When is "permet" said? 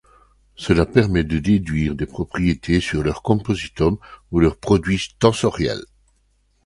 0.87-1.23